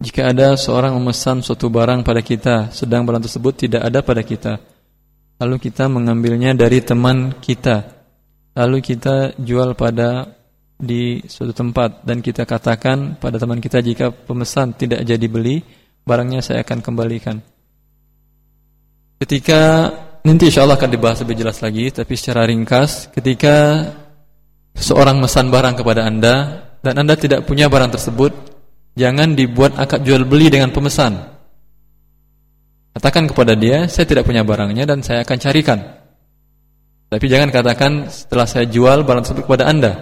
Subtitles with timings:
[0.00, 4.56] Jika ada seorang memesan suatu barang pada kita, sedang barang tersebut tidak ada pada kita,
[5.36, 8.00] lalu kita mengambilnya dari teman kita,
[8.56, 10.24] lalu kita jual pada
[10.80, 12.00] di suatu tempat.
[12.00, 15.60] Dan kita katakan pada teman kita jika pemesan tidak jadi beli,
[16.08, 17.36] barangnya saya akan kembalikan.
[19.20, 19.92] Ketika
[20.24, 23.84] nanti insya Allah akan dibahas lebih jelas lagi, tapi secara ringkas, ketika
[24.72, 26.34] seorang memesan barang kepada anda
[26.80, 28.49] dan anda tidak punya barang tersebut,
[28.98, 31.14] Jangan dibuat akad jual beli dengan pemesan.
[32.90, 35.78] Katakan kepada dia, saya tidak punya barangnya dan saya akan carikan.
[37.10, 39.92] Tapi jangan katakan setelah saya jual barang tersebut kepada Anda.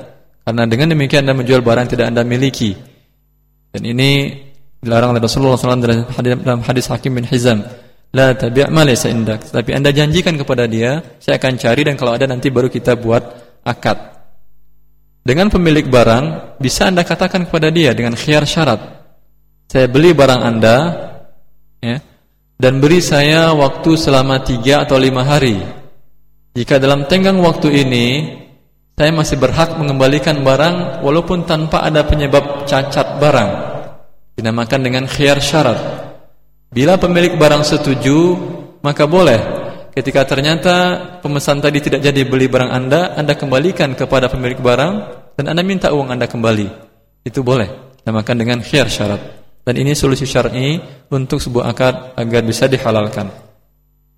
[0.45, 2.73] Karena dengan demikian Anda menjual barang tidak Anda miliki.
[3.73, 4.33] Dan ini
[4.81, 5.85] dilarang oleh Rasulullah SAW
[6.25, 7.65] dalam hadis Hakim bin Hizam.
[8.13, 9.53] La tabi' ma indak.
[9.53, 13.21] Tapi Anda janjikan kepada dia, saya akan cari dan kalau ada nanti baru kita buat
[13.69, 14.18] akad.
[15.25, 18.81] Dengan pemilik barang, bisa Anda katakan kepada dia dengan khiar syarat.
[19.69, 20.77] Saya beli barang Anda,
[21.85, 22.01] ya,
[22.59, 25.61] dan beri saya waktu selama tiga atau lima hari.
[26.57, 28.07] Jika dalam tenggang waktu ini,
[28.99, 33.51] saya masih berhak mengembalikan barang walaupun tanpa ada penyebab cacat barang.
[34.35, 35.79] Dinamakan dengan khiar syarat.
[36.75, 38.35] Bila pemilik barang setuju,
[38.83, 39.39] maka boleh.
[39.95, 40.75] Ketika ternyata
[41.23, 44.95] pemesan tadi tidak jadi beli barang Anda, Anda kembalikan kepada pemilik barang
[45.39, 46.67] dan Anda minta uang Anda kembali,
[47.23, 47.95] itu boleh.
[48.03, 49.23] Namakan dengan khiyar syarat.
[49.63, 50.83] Dan ini solusi syar'i
[51.15, 53.48] untuk sebuah akad agar bisa dihalalkan.